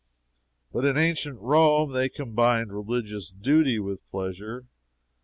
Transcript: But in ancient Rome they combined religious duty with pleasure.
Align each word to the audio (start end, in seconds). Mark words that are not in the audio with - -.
But 0.73 0.83
in 0.83 0.97
ancient 0.97 1.39
Rome 1.39 1.91
they 1.91 2.09
combined 2.09 2.73
religious 2.73 3.29
duty 3.29 3.77
with 3.77 3.99
pleasure. 4.09 4.65